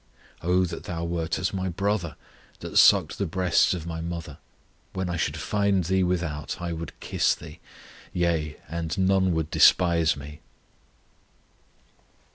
Oh 0.41 0.65
that 0.65 0.85
Thou 0.85 1.03
wert 1.03 1.37
as 1.37 1.53
my 1.53 1.69
brother, 1.69 2.15
That 2.61 2.79
sucked 2.79 3.19
the 3.19 3.27
breasts 3.27 3.75
of 3.75 3.85
my 3.85 4.01
mother! 4.01 4.39
When 4.93 5.11
I 5.11 5.15
should 5.15 5.37
find 5.37 5.83
Thee 5.83 6.01
without, 6.01 6.59
I 6.59 6.73
would 6.73 6.99
kiss 6.99 7.35
Thee; 7.35 7.59
Yea, 8.11 8.57
and 8.67 8.97
none 8.97 9.31
would 9.35 9.51
despise 9.51 10.17
me. 10.17 10.39